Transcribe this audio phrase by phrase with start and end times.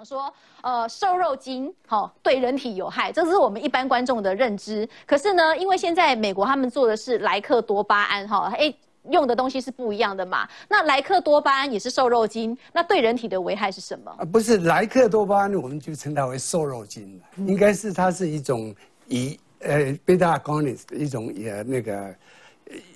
[0.00, 4.88] 讲说，呃，瘦肉精好对人体有害，这是我们一般观众的认知。
[5.06, 8.72] 可是呢，因为现在美国他们做的是莱克多巴胺哈，哎，
[9.10, 10.48] 用的东西是不一样的嘛。
[10.70, 14.10] 那莱克多巴胺也是瘦肉精，那对人体的危害是什么？
[14.12, 18.74] 啊，不是莱克多巴胺，我们就称它为瘦肉精应该是它是一种
[19.06, 22.14] 以呃贝塔阿尼的一种也那个。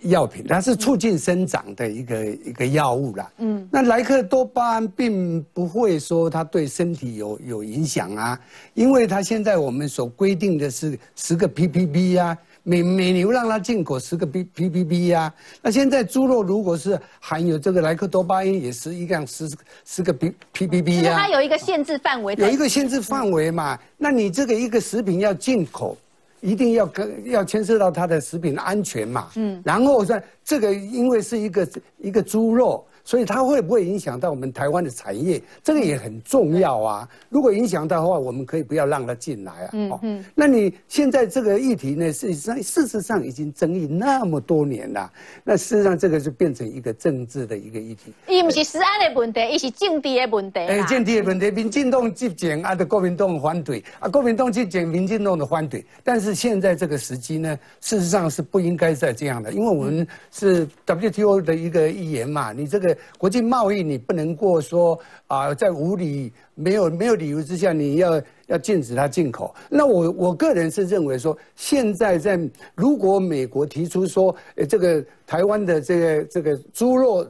[0.02, 3.32] 药品，它是促进生长的一个一个药物啦。
[3.38, 8.38] 嗯，那莱克多巴胺并不会说它对身体有有影响啊，
[8.74, 15.32] 因为它现在我们所规定的是十个 ppb 呀，每每牛让它进口十个 p ppb 呀。
[15.62, 19.50] 那现在猪肉如果是含有这个莱克多巴胺，也是一样十
[19.86, 21.16] 十个 p ppb 呀。
[21.18, 22.34] 它有一个限制范围。
[22.34, 23.78] 有一个限制范围嘛？
[23.96, 25.96] 那你这个一个食品要进口。
[26.44, 32.86] 一定要跟要牵涉到它的食品安全嘛，嗯，然后在这个因为是一个一个猪肉。
[33.04, 35.40] 所以它会不会影响到我们台湾的产业？
[35.62, 37.08] 这个也很重要啊。
[37.28, 39.70] 如果影响到的话，我们可以不要让它进来啊。
[39.74, 40.24] 嗯嗯。
[40.34, 42.10] 那你现在这个议题呢？
[42.10, 45.12] 事实上，事实上已经争议那么多年了。
[45.44, 48.12] 那事实上，这个就变成一个政治的一个议题。
[48.26, 50.60] 伊不是食安的问题，伊是政治的问题。
[50.60, 55.84] 哎，政治的问题，民进党执政啊，的国民党反对啊，国民党执政，民进党的反对。
[56.02, 62.93] 但是现在这个时机呢，事实上是不应该再这样的，因为我们是 WTO 的一个议员嘛，你这个。
[63.18, 69.54] 国际贸易你不能过说啊，在无理没有没有理由之下，你要要禁止它进口。
[69.68, 72.38] 那我我个人是认为说，现在在
[72.74, 77.26] 如果美国提出说，呃，这个台湾的这个这个猪肉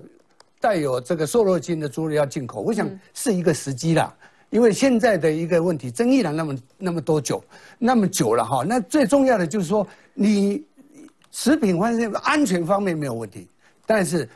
[0.60, 4.14] 带有这个瘦肉精的猪肉要进口，我想是一个时机啦。
[4.50, 7.42] 因为现在的一个问题争议了那么那么多久，
[7.78, 8.64] 那么久了哈。
[8.66, 10.62] 那最重要的就是说，你
[11.30, 13.48] 食品方面安全方面没有问题，
[13.86, 14.28] 但是。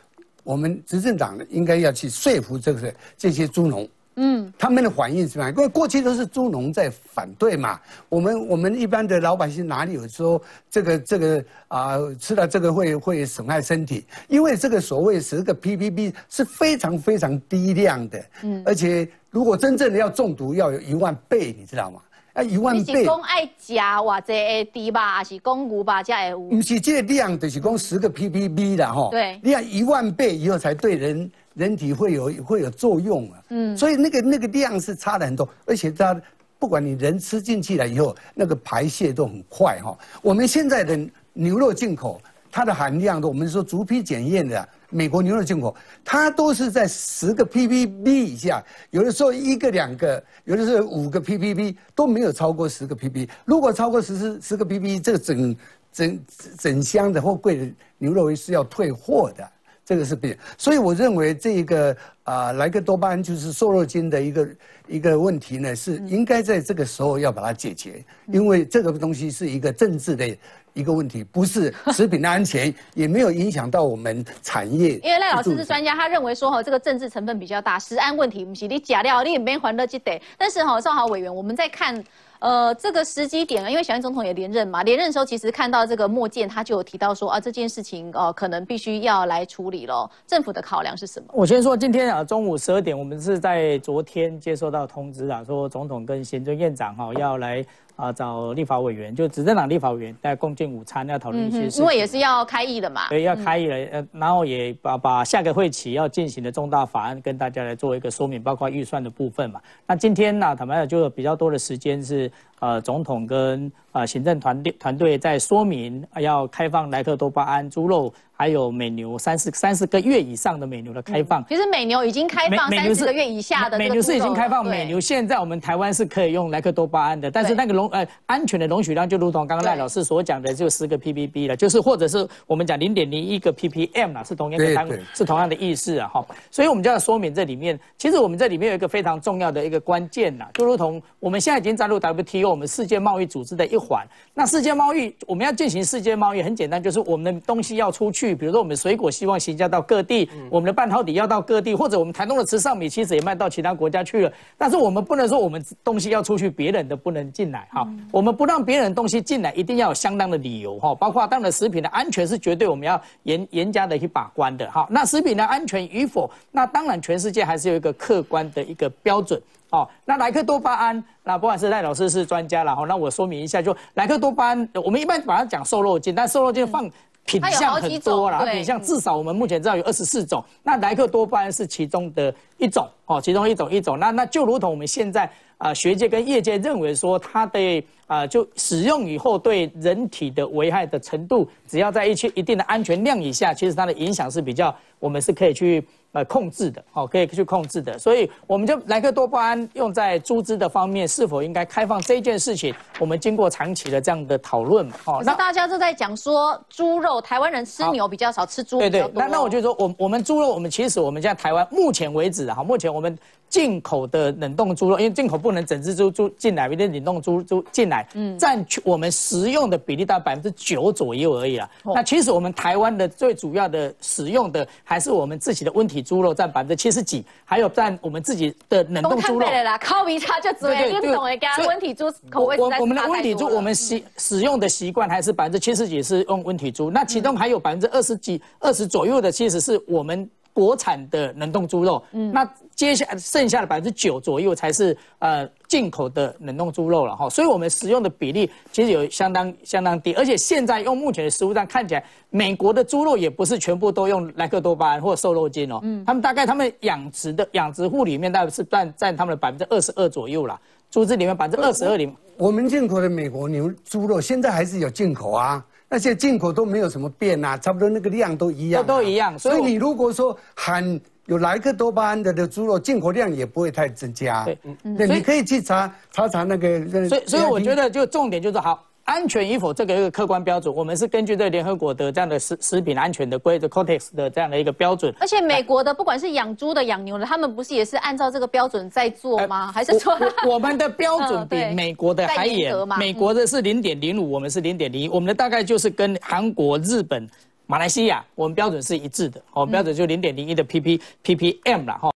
[0.49, 5.47] 我们执政党呢，应该要去说服这个这些猪农，嗯，他们的反应是什么？
[5.51, 7.79] 因为过去都是猪农在反对嘛。
[8.09, 14.03] 我们我们一般的老百姓哪里有说这个这个啊，吃了这个会会损害身体？
[14.27, 22.01] 因为这个所谓十个 ppb 是非常非常低量的，嗯，而且如果真正的要中毒，要有一万倍，你知道吗？
[22.33, 22.93] 啊，一万倍！
[22.95, 26.39] 是讲爱食或者会猪吧，还是讲牛吧才会有？
[26.39, 29.09] 不是这个量，就是讲十个 ppb 的哈。
[29.11, 29.39] 对。
[29.43, 33.39] 你看一万倍以后才对人人体会有会有作用啊。
[33.49, 33.75] 嗯。
[33.77, 36.19] 所以那个那个量是差了很多，而且它
[36.59, 39.97] 不管你人吃进去了以后，那个排泄都很快哈。
[40.21, 40.97] 我们现在的
[41.33, 44.67] 牛肉进口，它的含量，我们说逐批检验的。
[44.91, 53.29] 美国牛肉进口，它都是在十个 ppb 以下，有的时候一个两个，有的时候五个 ppb 都没有超过十个 ppb。
[53.45, 55.55] 如果超过十十十个 ppb，这个整
[55.93, 56.19] 整
[56.57, 59.47] 整箱的或贵的牛肉是要退货的，
[59.85, 60.35] 这个是病。
[60.57, 61.95] 所以我认为这个
[62.29, 64.49] 啊莱克多巴胺就是瘦肉精的一个
[64.87, 70.37] 一个问题呢，是应该在这个时候要把它解决，因为这个东西是一个政治的。
[70.75, 74.97] 一个问题不是食品的安全，也没有影响到我们产业。
[74.99, 80.21] 因为赖老师是专家，他认为说哈，这个政治成分比较大，食安问题不是你假料，你也没还得记得。
[80.37, 82.01] 但是哈，赵豪委员，我们在看
[82.37, 90.09] 呃这个时机点啊，因为小英总统也连任嘛，连任的时候其实看到这个莫建，他就有提到说啊，这件事情哦，可能必须要来处理咯。
[90.27, 91.27] 政府的考量是什么？
[91.33, 97.65] 我先说，今天啊中午十二点，我们是在昨天接收到通知啊，说总统跟行政院长哈要来。
[97.99, 101.81] 啊，找立法委员，就执政党立法委员在共进午餐，要讨论一些事。
[101.81, 103.09] 因为也是要开议的嘛。
[103.09, 109.59] 对，要开议了，呃，然后也把把下个会期要进行的重大法案跟大家来做一个说明，包括预算的部分嘛。
[109.85, 112.31] 那今天呢，坦白讲，就比较多的时间是。
[112.61, 121.41] 呃，总统跟呃行政团队团队在说明要开放莱克多巴胺猪肉，还有美牛三十三十个月以上的美牛的开放。
[121.47, 123.77] 其实美牛已经开放三十个月以下的。
[123.77, 136.25] 美牛是已经开放，美牛现在我们台湾是可以用莱克多巴胺的，但是那个容呃安全的容许量就如同刚刚赖老师所讲的，就十个 ppb 了，就是或者是我们讲零点零一个 ppm 啦，是同样的单位，是同样的意思啊哈。
[136.51, 142.49] 所以我们就要说明这里面，其实我们这里面有一个非常重要的一个关键呐，就如同我们现在已经加入 WTO。
[142.49, 154.33] 我们世界贸易组织的一环，那世界贸易我们要进行世界贸易，很简单，就是我们的东西要出去，比如说我们水果希望行销到各地，我们的半导体要到各地，或者我们台东的池上米其实也卖到其他国家去了。
[154.57, 157.87] 但是我们不能说我们东西要出去，别人的不能进来好。
[158.11, 160.93] 我们不让别人东西进来，一定要有相当的理由哈。
[160.95, 164.87] 包括当然食品的安全是绝对我们要严严加的去把关的哈。
[164.89, 169.41] 那食品的安全与否，那当然全世界还是有一个客观的一个标准。
[169.71, 176.89] 哦，那莱克多巴胺，那不管是赖老师是专家了哈，那我说明一下，就莱克多巴胺，我们一般把它讲瘦肉精，但瘦肉精放
[177.29, 195.85] 品相很多啦，品相至少我们目前知道有二十四种，那莱克多巴胺是其中的一种哦，其中一种一种，那那就如同我们现在啊学界跟业界认为说，它的啊就使用以后对人体的危害的程度，只要在一些一定的安全量以下，其实它的影响是比较，我们是可以去。
[196.11, 209.21] 呃，控制的，哦，可以去控制的，所以我们就莱克多巴胺用在猪只的方面，是否应该开放这件事情，我们经过长期的这样的讨论嘛，哦，那大家都在讲说猪肉，台湾人吃牛比较少，吃猪比较多。
[209.21, 213.15] 那那我就说，我我们猪肉，我们其实我们现在台湾目前为止，哈，目前我们。
[213.49, 221.67] 进口的冷冻猪肉，因为进口不能整只猪猪进来，一定冷冻猪猪进来，嗯，占我们食用的比例大概百分之九左右而已啦。
[221.83, 229.45] 那其实我们台湾的最主要的使用的还是我们自己的温体猪肉，占百分之七十几，还有占我们自己的冷冻猪肉。
[229.45, 240.29] 对啦，靠比差就只有运动的跟温体猪口味我我们的温体猪，我们习使用的习惯还是百分之七十几是用温体猪，那其中还有百分之二十几、二十左右的，其实是我们。
[240.53, 265.65] 国产的冷冻猪肉，嗯，那接下剩下的百分之九左右才是呃进口的冷冻猪肉了哈，所以我们使用的比例其实有相当相当低，而且现在用目前的食物上看起来，美国的猪肉也不是全部都用莱克多巴胺或瘦肉精哦，嗯，他们大概他们养殖的养殖户里面大概是占占他们的百分之二十二左右啦，猪只里面百分之二十二里，我们进口的美国牛猪肉现在还是有进口啊。
[265.89, 269.37] 那些进口都没有什么变啊，差不多那个量都一样，都都一样。
[269.39, 274.45] 所以你如果说含有莱克多巴胺的的猪肉，进口量也不会太增加。
[274.45, 274.57] 对，
[274.97, 276.87] 对，你可以去查查查那个。
[277.07, 278.85] 所以，所以我觉得就重点就是好。
[279.09, 285.11] 安全与否这个一个客观标准，我们是根据这联合国的这样的食食品安全的规则 （Codex） 的这样的一个标准。
[285.19, 289.71] 而且美国的不管是养猪的、养牛的，他们不是也是按照这个标准在做吗？
[289.71, 290.15] 还是说
[290.47, 292.71] 我们的标准 比美国的还严？
[292.99, 297.27] 美国的是零点零五，我们是零点零一，我们的大概就是跟韩国、日本、
[297.65, 299.41] 马来西亚，我们标准是一致的。
[299.53, 302.07] 哦，标准就零点零一的 pp ppm 了哈。